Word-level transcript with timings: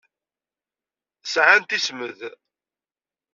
Sɛant 1.25 1.75
ismed. 1.77 2.19